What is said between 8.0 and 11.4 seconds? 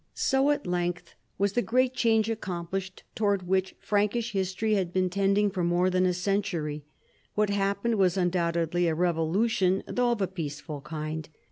un doubtedly a revolution, though of a peaceful kind.